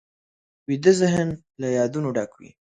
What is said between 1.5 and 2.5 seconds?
له یادونو ډک وي